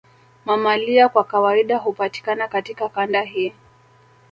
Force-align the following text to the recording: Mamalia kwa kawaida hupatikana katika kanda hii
Mamalia 0.45 1.09
kwa 1.09 1.23
kawaida 1.23 1.77
hupatikana 1.77 2.47
katika 2.47 2.89
kanda 2.89 3.21
hii 3.21 3.53